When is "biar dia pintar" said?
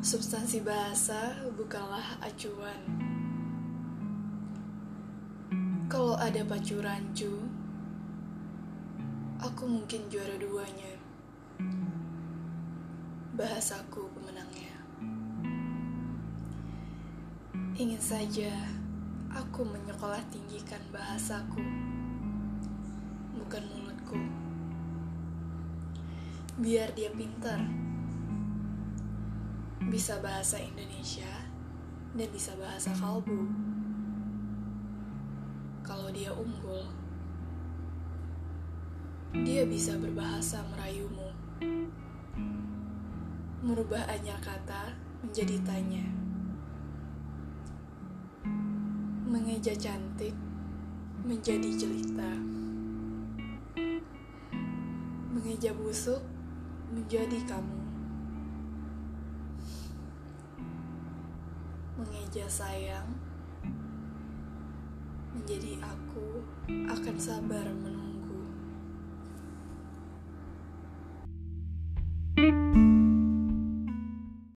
26.56-27.90